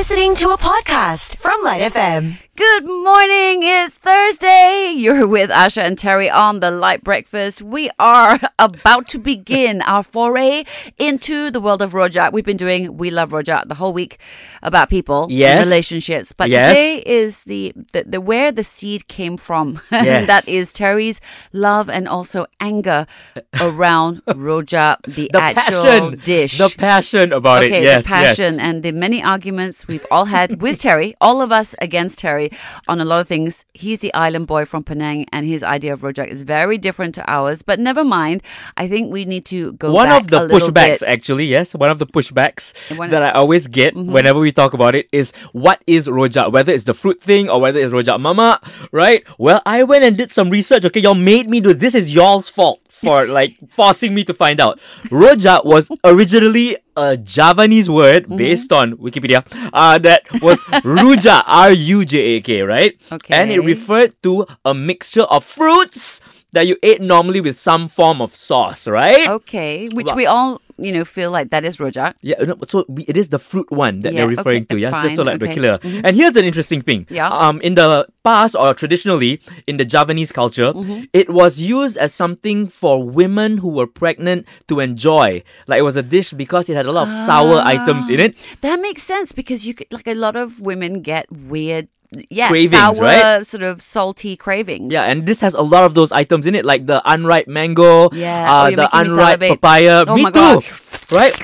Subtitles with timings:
[0.00, 2.38] listening to a podcast from Lite FM.
[2.60, 3.62] Good morning.
[3.62, 4.92] It's Thursday.
[4.94, 7.62] You're with Asha and Terry on the Lite Breakfast.
[7.62, 10.64] We are about to begin our foray
[10.98, 12.34] into the world of Rojak.
[12.34, 14.18] We've been doing We Love Rojak the whole week
[14.62, 15.56] about people Yes.
[15.62, 16.32] and relationships.
[16.36, 16.68] But Yes.
[16.68, 19.80] today is the, the, the where the seed came from.
[19.90, 20.06] Yes.
[20.20, 21.18] and that is Terry's
[21.54, 23.06] love and also anger
[23.60, 26.58] around Rojak, the, The actual passion, dish.
[26.58, 27.84] the passion about okay, it.
[27.84, 31.74] Yes, the passion and the many arguments we've all had with Terry, all of us
[31.80, 32.49] against Terry
[32.88, 33.64] on a lot of things.
[33.74, 37.30] He's the island boy from Penang, and his idea of Rojak is very different to
[37.30, 37.62] ours.
[37.62, 38.42] But never mind.
[38.76, 39.92] I think we need to go.
[39.92, 41.02] One of the pushbacks, bit.
[41.02, 44.12] actually, yes, one of the pushbacks One- that I always get Mm-hmm.
[44.12, 46.52] whenever we talk about it is what is rojak?
[46.52, 48.58] Whether it's the fruit thing or whether it's rojak mamak,
[48.92, 49.24] right?
[49.38, 50.84] Well, I went and did some research.
[50.84, 51.94] Okay, y'all made me do this.
[51.94, 54.78] Is y'all's fault for like forcing me to find out.
[55.08, 58.36] Rojak was originally a Javanese word Mm-hmm.
[58.36, 62.98] based on Wikipedia uh, that was rujak, R U J A K, right?
[63.10, 63.34] Okay.
[63.34, 66.20] And it referred to a mixture of fruits
[66.52, 69.28] that you ate normally with some form of sauce, right?
[69.28, 72.14] Okay, which Well- we all, you know, feel like that is Rojak.
[72.22, 74.78] Yeah, no, so we, it is the fruit one that Yeah, they're referring okay, to.
[74.80, 75.54] Yeah, just so fine, like the okay.
[75.54, 75.78] killer.
[75.78, 76.00] Mhm.
[76.04, 77.06] And here's an interesting thing.
[77.10, 77.28] Yeah.
[77.28, 81.04] Um, in the past or traditionally in the Javanese culture, Mm-hmm.
[81.12, 85.42] it was used as something for women who were pregnant to enjoy.
[85.66, 88.36] Like it was a dish because it had a lot of sour items in it.
[88.60, 91.88] That makes sense because you could, like, a lot of women get weird,
[92.28, 93.46] yeah, Cravings, sour, right?
[93.46, 94.92] sort of salty cravings.
[94.92, 98.10] Yeah, and this has a lot of those items in it, like the unripe mango,
[98.12, 98.46] Yeah.
[98.52, 100.04] uh, Oh, the unripe papaya.
[100.08, 100.64] Oh me too, God.
[101.12, 101.34] right?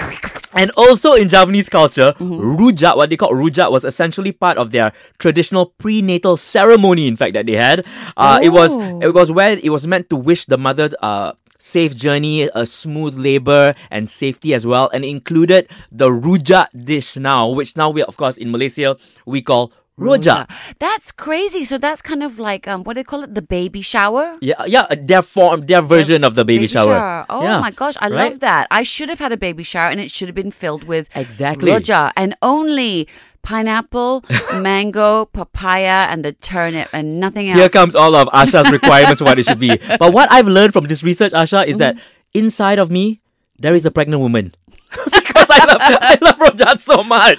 [0.55, 2.41] And also in Javanese culture, Mm-hmm.
[2.59, 7.07] rujak, what they call rujak, was essentially part of their traditional prenatal ceremony.
[7.07, 9.01] In fact, that they had, uh, it was Oh.
[9.03, 13.19] it was where it was meant to wish the mother uh, safe journey, a smooth
[13.19, 18.17] labor, and safety as well, and included the rujak dish now, which now we of
[18.17, 20.51] course in Malaysia we call rojak.
[20.79, 21.65] That's crazy.
[21.65, 23.35] So that's kind of like um, what do they call it?
[23.35, 24.37] The baby shower.
[24.41, 27.25] Yeah, yeah, their form, their version of the baby, shower.
[27.31, 28.31] Oh Yeah, my gosh, I right?
[28.31, 28.69] love that.
[28.71, 31.71] I should have had a baby shower and it should have been filled with Exactly.
[31.71, 33.09] rojak and only
[33.43, 34.25] pineapple,
[34.55, 37.59] mango, papaya, and the turnip and nothing else.
[37.59, 39.79] Here comes all of Asha's requirements for what it should be.
[39.99, 42.39] But what I've learned from this research, Asha, is that Mm-hmm.
[42.45, 43.21] inside of me
[43.59, 44.53] there is a pregnant woman.
[45.37, 47.39] because I love I love rojak so much.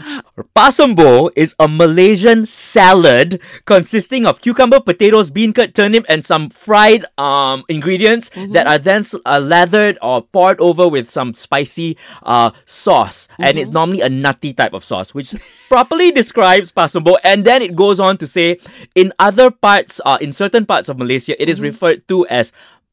[0.55, 7.05] Pasembur is a Malaysian salad consisting of cucumber, potatoes, bean curd, turnip, and some fried
[7.17, 8.53] um ingredients Mm-hmm.
[8.53, 13.27] that are then uh, lathered or poured over with some spicy uh sauce.
[13.39, 13.57] And Mm-hmm.
[13.57, 15.33] it's normally a nutty type of sauce, which
[15.69, 17.17] properly describes Pasembur.
[17.23, 18.59] And then it goes on to say,
[18.95, 21.63] in other parts, uh, in certain parts of Malaysia, it is Mm-hmm.
[21.73, 22.51] referred to as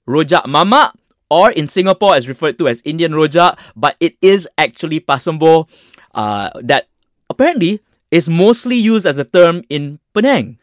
[0.09, 0.93] rojak mama
[1.35, 5.67] or in Singapore as referred to as Indian rojak, but it is actually pasembur
[6.15, 6.87] uh, that
[7.29, 7.81] apparently
[8.11, 10.59] is mostly used as a term in Penang.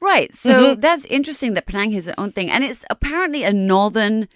[0.00, 0.28] Right.
[0.36, 0.80] So Mm-hmm.
[0.80, 2.48] that's interesting that Penang has its own thing.
[2.50, 4.28] And it's apparently a northern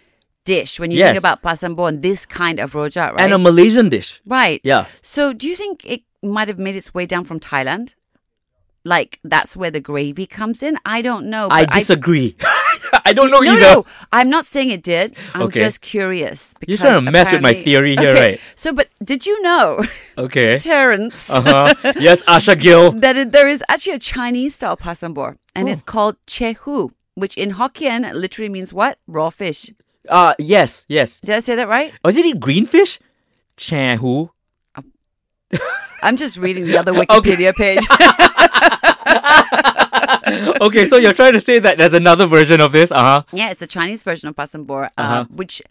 [0.44, 1.08] dish when you Yes.
[1.08, 3.20] think about pasembur and this kind of rojak, right?
[3.24, 4.20] And a Malaysian dish.
[4.28, 4.60] right.
[4.64, 4.84] Yeah.
[5.02, 7.94] So do you think it might have made its way down from Thailand?
[8.84, 10.76] Like that's where the gravy comes in?
[10.84, 11.48] I don't know.
[11.50, 12.36] I disagree.
[12.40, 12.44] I
[13.12, 13.60] don't know no, either.
[13.60, 15.16] no, I'm not saying it did.
[15.34, 15.60] I'm Okay.
[15.60, 16.54] just curious.
[16.66, 18.40] You're trying to mess with my theory here, Okay, right?
[18.56, 19.84] So, but did you know,
[20.18, 20.58] Okay.
[20.70, 21.74] Terrence, Uh-huh.
[21.98, 22.92] yes, Asha Gill.
[23.04, 25.72] that it, there is actually a Chinese style pasembur, and Oh.
[25.72, 28.98] it's called chehu, which in Hokkien literally means what?
[29.06, 29.70] Raw fish.
[30.08, 31.18] Uh yes, yes.
[31.20, 31.92] Did I say that right?
[32.04, 32.98] Oh, is it green fish?
[33.56, 34.30] Chahu.
[36.02, 37.80] I'm just reading the other Wikipedia page.
[40.60, 43.22] okay, so you're trying to say that there's another version of this, uh-huh.
[43.32, 45.24] yeah, it's the Chinese version of pasembur, uh, Uh-huh.
[45.30, 45.62] which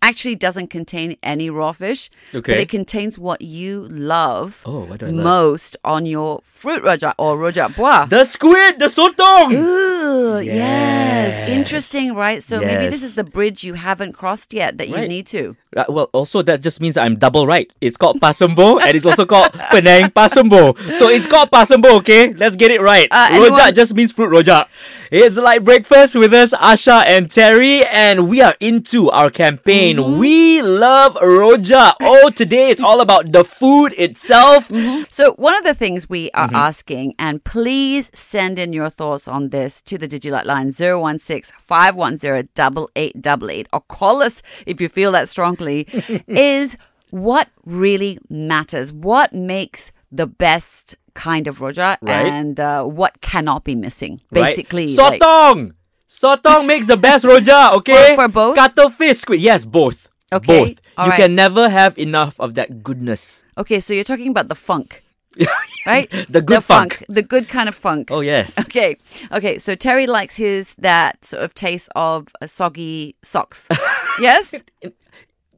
[0.00, 2.52] actually doesn't contain any raw fish, Okay.
[2.52, 5.24] but it contains what you love Oh, what I love?
[5.24, 8.08] most on your fruit rojak or rojak buah.
[8.08, 9.52] The squid, the sotong.
[9.58, 10.54] Ooh, yes.
[10.54, 11.50] Yes.
[11.50, 12.42] Interesting, right?
[12.42, 15.56] So maybe this is the bridge you haven't crossed yet that you need to.
[15.76, 17.70] Uh, well, also that just means I'm double right.
[17.80, 20.76] It's called Pasembur and it's also called Penang Pasembur.
[20.98, 22.32] So it's called Pasembur, okay?
[22.32, 23.06] Let's get it right.
[23.10, 24.66] Uh, rojak anyone- just means fruit rojak.
[25.10, 29.96] It's like breakfast with us, Asha and Terry, and we are into our campaign.
[29.96, 30.18] Mm-hmm.
[30.18, 31.94] We love rojak.
[32.02, 34.68] Oh, today it's all about the food itself.
[35.10, 36.56] So one of the things we are Mm-hmm.
[36.56, 42.48] asking, and please send in your thoughts on this to the Digilight line 016 510
[42.96, 45.28] 8888 or call us if you feel that
[45.60, 46.76] is
[47.10, 48.92] what really matters?
[48.92, 52.26] What makes the best kind of rojak Right.
[52.26, 54.20] and uh, what cannot be missing?
[54.30, 54.44] Right?
[54.56, 55.72] Basically, like- Sotong!
[56.08, 58.14] Sotong makes the best rojak, okay?
[58.16, 58.56] For- for both?
[58.56, 59.40] Cuttlefish, squid.
[59.40, 60.08] Yes, both.
[60.30, 60.80] Okay, Both.
[60.98, 61.16] all you right.
[61.20, 63.44] can never have enough of that goodness.
[63.56, 65.02] okay, so you're talking about the funk.
[65.86, 66.10] right?
[66.28, 67.02] The good funk.
[67.08, 68.10] The good kind of funk.
[68.10, 68.58] Oh yes.
[68.58, 68.96] Okay.
[69.32, 69.58] Okay.
[69.58, 73.68] So Terry likes his that sort of taste of uh, soggy socks.
[74.20, 74.54] yes?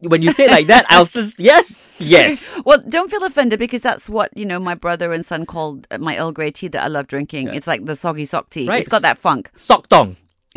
[0.00, 2.60] When you say it like that, I'll just yes, yes.
[2.64, 5.98] Well, don't feel offended because that's what, you know, my brother and son called uh,
[5.98, 7.48] my Earl Grey tea that I love drinking.
[7.48, 8.66] It's like the soggy sock tea.
[8.66, 8.80] Right.
[8.80, 9.50] It's got that funk.
[9.56, 10.16] Sock tong.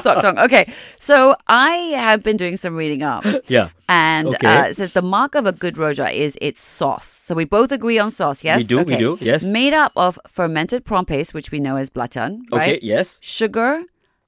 [0.00, 0.38] sock tongue.
[0.38, 0.72] Okay.
[1.00, 3.24] So I have been doing some reading up.
[3.46, 3.70] Yeah.
[3.88, 4.46] And Okay.
[4.46, 7.06] uh, it says the mark of a good rojak is its sauce.
[7.06, 8.58] So we both agree on sauce, yes?
[8.58, 9.44] We do, we do, yes.
[9.44, 12.78] Made up of fermented prawn paste, which we know as belacan, Okay.
[12.82, 13.18] Yes.
[13.22, 13.82] Sugar,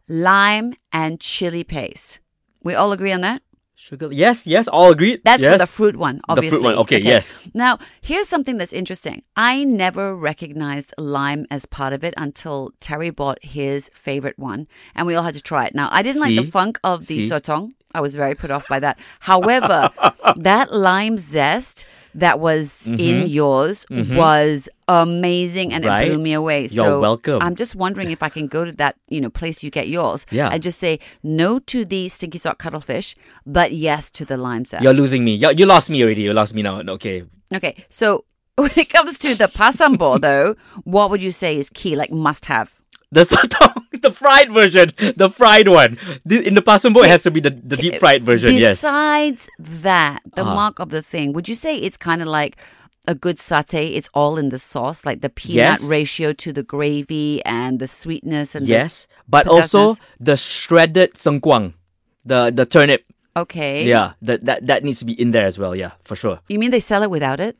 [0.09, 2.21] lime, and chili paste.
[2.63, 3.43] We all agree on that?
[3.79, 4.09] Sugar.
[4.11, 4.47] Yes.
[4.47, 4.69] Yes.
[4.69, 5.21] All agreed.
[5.23, 5.53] That's yes.
[5.53, 6.57] for the fruit one, obviously.
[6.57, 7.47] The fruit one, okay, yes.
[7.53, 9.23] Now, here's something that's interesting.
[9.37, 15.07] I never recognized lime as part of it until Terry bought his favorite one, and
[15.07, 15.75] we all had to try it.
[15.75, 17.29] Now, I didn't like the funk of the See?
[17.29, 17.73] sotong.
[17.97, 18.99] I was very put off by that.
[19.21, 19.91] However,
[20.37, 25.91] that lime zest that was in yours was amazing and Mm-hmm.
[25.95, 26.07] Right?
[26.07, 26.61] it blew me away.
[26.63, 27.39] You're so welcome.
[27.43, 30.25] I'm just wondering if I can go to that, you know, place you get yours
[30.31, 30.49] Yeah.
[30.53, 33.15] and just say no to the stinky sock cuttlefish,
[33.45, 34.83] but yes to the lime zest.
[34.83, 35.35] You're losing me.
[35.35, 36.23] You you lost me already.
[36.23, 36.81] You lost me now.
[36.97, 37.25] Okay.
[37.55, 38.25] Okay, so
[38.57, 42.47] when it comes to the pasembur, though, what would you say is key, like must
[42.47, 42.69] have?
[43.13, 45.99] The sotong, the fried version, the fried one.
[46.29, 48.55] In the pasembur, it has to be the, the deep fried version.
[48.55, 48.81] Yes.
[48.83, 50.55] Besides that, the Ah.
[50.55, 52.57] mark of the thing, would you say it's kind of like
[53.09, 53.95] a good satay?
[53.97, 55.85] It's all in the sauce, like the peanut Yes.
[55.85, 61.75] ratio to the gravy and the sweetness and the- Yes, but also the shredded sengkuang,
[62.25, 63.05] the the turnip.
[63.37, 65.75] okay, Yeah, that that that needs to be in there as well.
[65.77, 66.41] Yeah, for sure.
[66.49, 67.57] You mean they sell it without it?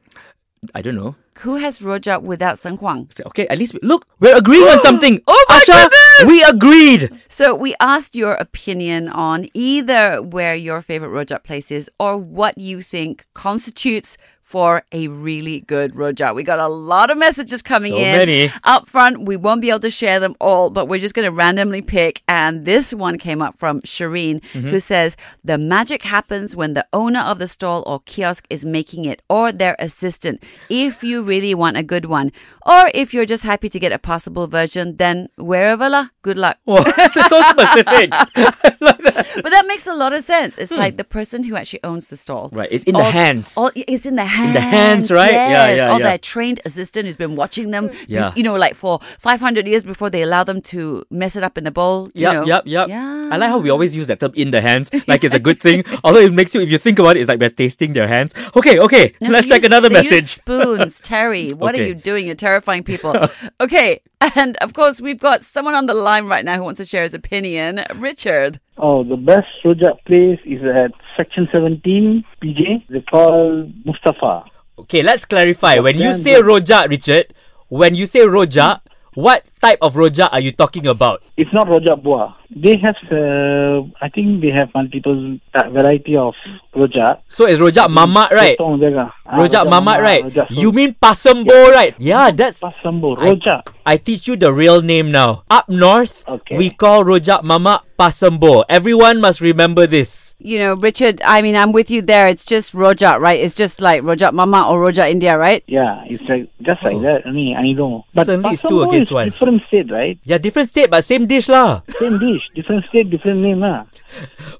[0.75, 1.15] I don't know.
[1.45, 3.13] Who has rojak without sengkuang?
[3.13, 5.21] Say, Okay, at least we, look, we're agreeing on something.
[5.29, 6.06] Oh my Asha, goodness!
[6.25, 7.11] We agreed.
[7.29, 12.57] So we asked your opinion on either where your favorite rojak place is or what
[12.59, 14.17] you think constitutes
[14.47, 16.33] for a really good rojak.
[16.37, 18.17] We got a lot of messages coming So in.
[18.17, 18.53] many.
[18.63, 21.33] Up front, we won't be able to share them all, but we're just going to
[21.33, 22.23] randomly pick.
[22.29, 24.69] And this one came up from Shireen, Mm-hmm.
[24.71, 29.05] who says the magic happens when the owner of the stall or kiosk is making
[29.05, 30.45] it, or their assistant.
[30.71, 32.31] If you really want a good one,
[32.65, 36.57] or if you're just happy to get a possible version, then wherever lah, good luck.
[36.69, 38.11] It's so specific.
[39.43, 40.57] But that makes a lot of sense.
[40.57, 42.49] It's like the person who actually owns the stall.
[42.49, 42.59] Hmm.
[42.59, 43.55] Right, it's in the hands.
[43.57, 44.55] All, it's in the hands.
[44.55, 45.33] the hands, right?
[45.33, 45.77] Yeah, Yes.
[45.77, 46.07] yeah, Or yeah.
[46.09, 48.33] their trained assistant who's been watching them, Yeah.
[48.37, 51.65] you know, like for 500 years before they allow them to mess it up in
[51.65, 52.11] the bowl.
[52.15, 52.45] You Yep, know?
[52.47, 52.89] yep, yep.
[52.89, 53.29] Yeah.
[53.33, 55.61] I like how we always use that term in the hands, like it's a good
[55.61, 55.85] thing.
[56.05, 58.33] Although it makes you, if you think about it, it's like we're tasting their hands.
[58.55, 60.27] Okay, okay, No, let's check use- another message.
[60.41, 61.51] spoons, Terry.
[61.51, 62.27] What are you doing?
[62.27, 63.15] You're terrifying people.
[63.61, 64.01] okay.
[64.35, 67.03] And of course, we've got someone on the line right now who wants to share
[67.03, 67.85] his opinion.
[67.97, 68.61] Richard.
[68.79, 72.87] Oh, the best rojak place is at Section 17, PJ.
[72.89, 74.45] They call Mustafa.
[74.79, 75.79] Okay, let's clarify.
[75.79, 77.33] When you say rojak, Richard,
[77.69, 78.81] when you say rojak,
[79.15, 81.23] what type of rojak are you talking about?
[81.37, 82.35] It's not rojak buah.
[82.49, 86.35] They have, uh, I think they have multiple uh, variety of
[86.75, 87.21] rojak.
[87.27, 88.57] So it's rojak mamak, right?
[88.59, 89.11] Potong jaga.
[89.27, 90.23] Ah, Rojak mamak, right?
[90.25, 91.95] Rojak You mean pasembur, right?
[91.99, 92.61] Yeah, that's.
[92.63, 93.63] Pasembur, I- rojak.
[93.87, 95.43] I teach you the real name now.
[95.51, 96.57] Up north, Okay.
[96.57, 98.65] we call rojak mamak pasembur.
[98.69, 100.35] Everyone must remember this.
[100.39, 102.29] You know, Richard, I mean, I'm with you there.
[102.29, 103.41] It's just rojak, right?
[103.41, 105.65] It's just like rojak mamak or rojak India, right?
[105.67, 107.03] Yeah, it's like just like Oh.
[107.03, 107.27] that.
[107.27, 108.05] I mean, I know.
[108.15, 109.27] But Suddenly it's two Pasambo against one.
[109.47, 110.19] Different state, right?
[110.25, 111.83] Yeah, different state but same dish lah.
[111.99, 113.87] Same dish, different state, different name, lah.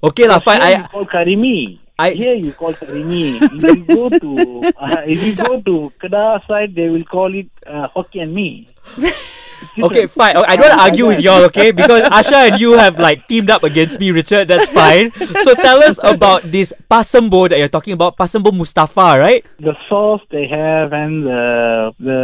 [0.03, 0.61] Okay lah, fine.
[0.63, 1.57] Here you I call karimi.
[1.99, 3.41] I- Here you call karimi.
[3.41, 4.31] if you go to
[4.79, 8.69] uh, if you go to Kedah side, they will call it uh, Hokkien mee.
[9.87, 10.37] okay, fine.
[10.37, 11.71] I don't want to argue with y'all, okay?
[11.71, 14.47] Because Asha and you have like teamed up against me, Richard.
[14.47, 15.11] That's fine.
[15.43, 18.17] So tell us about this pasembur that you're talking about.
[18.17, 19.45] Pasembur Mustafa, right?
[19.59, 21.43] The sauce they have and the
[21.99, 22.21] the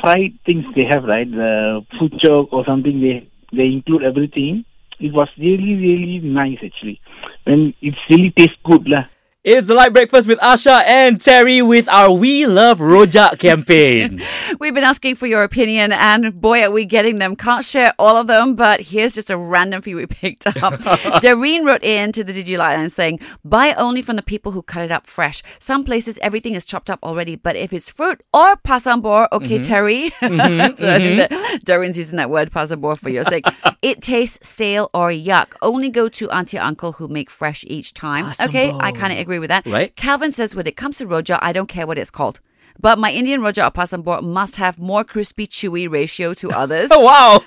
[0.00, 1.28] fried things they have, right?
[1.28, 3.00] The food choke or something.
[3.00, 4.64] They they include everything.
[4.98, 7.00] It was really really nice actually.
[7.46, 9.04] and it really tastes good lah.
[9.46, 14.20] It's the Lite breakfast with Asha and Terry with our We Love Rojak campaign.
[14.58, 17.36] We've been asking for your opinion, and boy, are we getting them.
[17.36, 20.80] Can't share all of them, but here's just a random few we picked up.
[21.20, 24.62] Doreen wrote in to the Did You Line saying, Buy only from the people who
[24.62, 25.44] cut it up fresh.
[25.60, 29.62] Some places, everything is chopped up already, but if it's fruit or pasembur, okay, mm-hmm.
[29.62, 30.10] Terry.
[30.22, 31.52] Mm-hmm, so I think mm-hmm.
[31.52, 33.44] that Doreen's using that word pasembur for your sake.
[33.80, 35.52] it tastes stale or yuck.
[35.62, 38.34] Only go to auntie or uncle who make fresh each time.
[38.40, 39.66] Okay, I kind of agree with that.
[39.66, 39.94] Right.
[39.96, 42.40] Calvin says, when it comes to rojak, I don't care what it's called.
[42.78, 46.90] but my Indian Rojak or Pasembur must have more crispy, chewy ratio to others.
[46.92, 47.40] Oh, wow.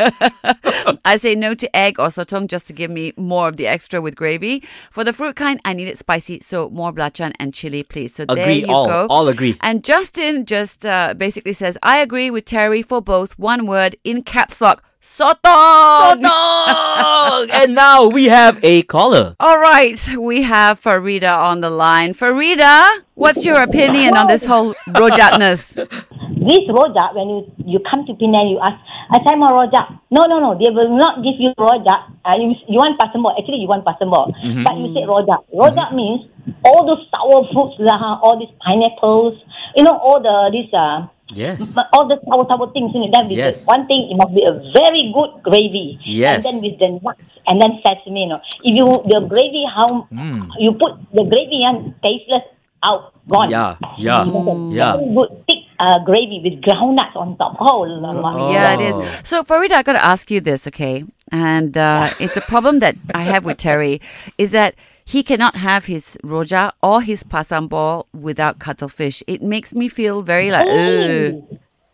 [1.06, 4.02] I say no to egg or sotong just to give me more of the extra
[4.02, 4.64] with gravy.
[4.90, 8.16] For the fruit kind, I need it spicy, so more belacan and chili, please.
[8.16, 9.06] So there Agree, you all- go.
[9.08, 9.56] all agree.
[9.62, 13.38] And Justin just uh, basically says, I agree with Terry for both.
[13.38, 14.84] One word in caps lock.
[15.02, 16.20] Sotong!
[16.20, 17.50] Sotong!
[17.54, 19.36] and now we have a caller.
[19.40, 22.14] All right, we have Farida on the line.
[22.14, 25.76] Farida, what's your opinion on this whole rojakness?
[26.40, 28.80] This rojak, when you, you come to Penang, you ask,
[29.12, 30.00] I say more rojak.
[30.10, 32.16] No, no, no, they will not give you rojak.
[32.24, 33.36] Uh, you, you want pasembur.
[33.38, 34.32] Actually, you want pasembur.
[34.64, 35.44] But you say rojak.
[35.52, 36.32] Rojak means
[36.64, 39.36] all those sour fruits, lah, all these pineapples,
[39.76, 41.72] you know, all the, these, uh, Yes.
[41.74, 43.12] but all the sour, sour things in it.
[43.14, 43.66] Then with Yes.
[43.66, 46.00] one thing, it must be a very good gravy.
[46.04, 46.46] Yes.
[46.46, 48.42] And then with the nuts, and then sesame, you know.
[48.64, 50.50] If you, the gravy, how, Mm.
[50.60, 52.44] you put the gravy and tasteless
[52.84, 53.50] out, gone.
[53.52, 54.24] Yeah, yeah,
[54.72, 54.96] yeah.
[54.98, 57.58] Very good thick uh, gravy with groundnuts on top.
[57.60, 58.52] Oh, lama.
[58.52, 58.96] Yeah, it is.
[58.98, 59.06] Oh.
[59.24, 61.04] So, Farida, I got to ask you this, okay?
[61.32, 64.02] And uh, it's a problem that I have with Terry
[64.38, 64.76] is that
[65.10, 69.24] he cannot have his rojak or his pasembur without cuttlefish.
[69.26, 71.42] It makes me feel very like, ugh.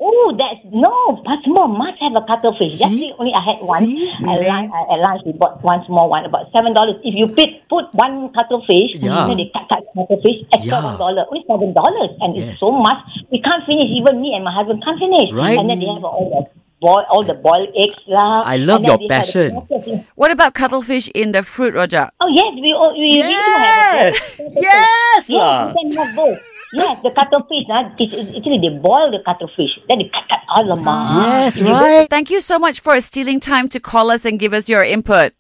[0.08, 0.92] Oh, that's no.
[1.24, 2.76] Pasmo must have a cuttlefish.
[2.84, 3.88] Yesterday only I had one.
[4.28, 7.00] At lunch, at lunch we bought one small one, about seven dollars.
[7.08, 9.28] If you put put one cuttlefish, Yeah.
[9.32, 10.84] then they cut cut cuttlefish extra Yeah.
[10.84, 12.52] one dollar, only seven dollars, and Yes.
[12.52, 13.00] it's so much.
[13.32, 13.88] We can't finish.
[13.96, 15.32] Even me and my husband can't finish.
[15.32, 15.56] Right.
[15.58, 16.42] And then they have all the
[16.82, 18.44] boil, all the boiled eggs lah.
[18.46, 20.06] I love your they have the passion.
[20.16, 22.12] What about cuttlefish in the fruit rojak?
[22.20, 24.14] Oh yes, we all, we, we do have.
[24.16, 24.36] Yes!
[24.40, 25.30] Yes!
[25.30, 25.74] Yes, lah.
[25.74, 26.40] we can have both.
[26.74, 27.66] Yes, the cuttlefish.
[27.68, 29.80] Nah, it's, it's, actually, they boil the cuttlefish.
[29.88, 31.46] Then they cut, cut all the ah.
[31.46, 32.10] Yes, right?
[32.10, 35.34] Thank you so much for stealing time to call us and give us your input.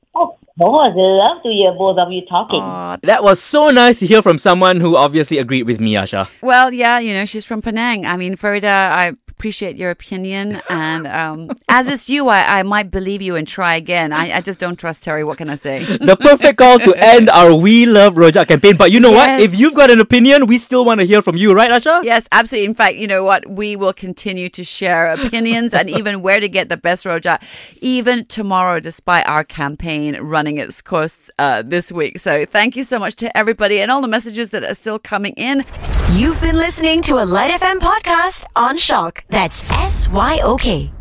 [0.57, 2.61] Of course, love to hear both of you talking.
[2.61, 6.29] Aw, That was so nice to hear from someone who obviously agreed with me, Asha.
[6.41, 8.05] Well, yeah, you know, she's from Penang.
[8.05, 10.61] I mean, Farida, I appreciate your opinion.
[10.69, 14.13] And um, as is you, I, I might believe you and try again.
[14.13, 15.25] I, I just don't trust Terry.
[15.25, 15.83] What can I say?
[15.83, 18.77] The perfect call to end our We Love Rojak campaign.
[18.77, 19.41] But you know what?
[19.41, 22.01] If you've got an opinion, we still want to hear from you, right, Asha?
[22.03, 22.67] Yes, absolutely.
[22.67, 23.45] In fact, you know what?
[23.49, 27.43] We will continue to share opinions and even where to get the best rojak,
[27.81, 30.15] even tomorrow, despite our campaign
[30.45, 32.19] running its course uh, this week.
[32.19, 35.33] So thank you so much to everybody and all the messages that are still coming
[35.37, 35.65] in.
[36.13, 39.23] You've been listening to a Lite FM podcast on SYOK.
[39.29, 40.94] That's S Y O K.